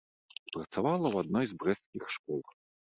Працавала 0.55 1.05
ў 1.13 1.27
адной 1.27 1.45
з 1.55 1.63
брэсцкіх 1.63 2.03
школ. 2.19 2.41